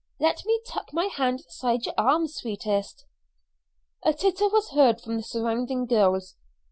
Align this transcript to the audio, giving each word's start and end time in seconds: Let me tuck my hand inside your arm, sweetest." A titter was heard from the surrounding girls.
Let 0.19 0.45
me 0.47 0.59
tuck 0.65 0.93
my 0.93 1.05
hand 1.05 1.41
inside 1.41 1.85
your 1.85 1.93
arm, 1.95 2.27
sweetest." 2.27 3.05
A 4.01 4.11
titter 4.13 4.49
was 4.49 4.69
heard 4.71 4.99
from 4.99 5.15
the 5.17 5.21
surrounding 5.21 5.85
girls. 5.85 6.37